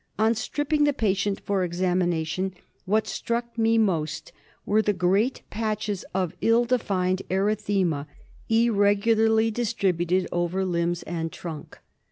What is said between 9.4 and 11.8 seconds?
dis tributed over limbs and trunk.